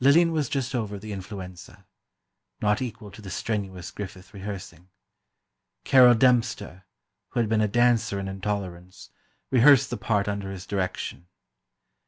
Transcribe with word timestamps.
Lillian 0.00 0.32
was 0.32 0.48
just 0.48 0.74
over 0.74 0.98
the 0.98 1.12
influenza—not 1.12 2.82
equal 2.82 3.12
to 3.12 3.22
the 3.22 3.30
strenuous 3.30 3.92
Griffith 3.92 4.34
rehearsing. 4.34 4.88
Carol 5.84 6.16
Dempster, 6.16 6.84
who 7.28 7.38
had 7.38 7.48
been 7.48 7.60
a 7.60 7.68
dancer 7.68 8.18
in 8.18 8.26
"Intolerance," 8.26 9.10
rehearsed 9.52 9.90
the 9.90 9.96
part 9.96 10.26
under 10.26 10.50
his 10.50 10.66
direction. 10.66 11.28